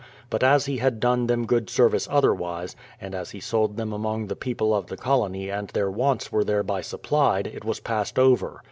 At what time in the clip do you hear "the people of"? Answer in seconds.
4.25-4.87